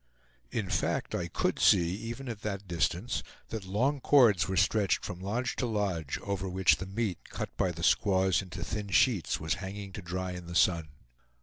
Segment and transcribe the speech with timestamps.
[0.49, 5.19] In fact I could see, even at that distance, that long cords were stretched from
[5.21, 9.53] lodge to lodge, over which the meat, cut by the squaws into thin sheets, was
[9.61, 10.87] hanging to dry in the sun.